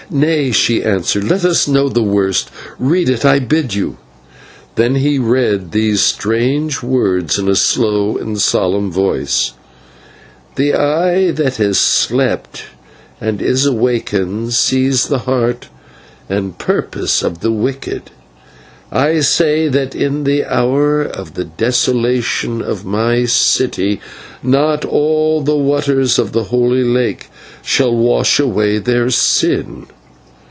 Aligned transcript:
"Nay," 0.13 0.51
she 0.51 0.83
answered, 0.83 1.23
"let 1.23 1.45
us 1.45 1.69
know 1.69 1.87
the 1.87 2.03
worst. 2.03 2.49
Read 2.77 3.07
it, 3.07 3.23
I 3.23 3.39
bid 3.39 3.73
you." 3.73 3.95
Then 4.75 4.95
he 4.95 5.17
read 5.17 5.71
these 5.71 6.01
strange 6.01 6.83
words 6.83 7.39
in 7.39 7.47
a 7.47 7.55
slow 7.55 8.17
and 8.17 8.37
solemn 8.41 8.91
voice: 8.91 9.53
"/The 10.55 10.73
Eye 10.73 11.31
that 11.31 11.55
has 11.57 11.77
slept 11.79 12.63
and 13.21 13.41
is 13.41 13.65
awakened 13.65 14.53
sees 14.53 15.07
the 15.07 15.19
heart 15.19 15.69
and 16.27 16.57
purpose 16.57 17.23
of 17.23 17.39
the 17.39 17.51
wicked. 17.53 18.11
I 18.91 19.21
say 19.21 19.69
that 19.69 19.95
in 19.95 20.25
the 20.25 20.43
hour 20.43 21.01
of 21.03 21.35
the 21.35 21.45
desolation 21.45 22.61
of 22.61 22.83
my 22.83 23.23
city 23.23 24.01
not 24.43 24.83
all 24.83 25.39
the 25.41 25.55
waters 25.55 26.19
of 26.19 26.33
the 26.33 26.45
Holy 26.45 26.83
Lake 26.83 27.29
shall 27.61 27.95
wash 27.95 28.37
away 28.41 28.77
their 28.79 29.09
sin. 29.09 29.85